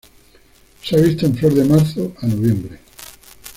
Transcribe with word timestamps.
Se 0.81 0.95
ha 0.95 0.99
visto 0.99 1.27
en 1.27 1.35
flor 1.37 1.53
de 1.53 1.63
marzo 1.63 2.11
a 2.21 2.25
noviembre. 2.25 2.79